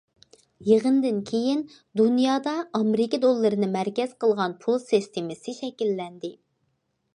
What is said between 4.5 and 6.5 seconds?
پۇل سىستېمىسى شەكىللەندى.